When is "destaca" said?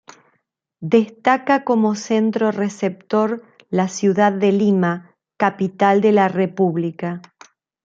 0.95-1.63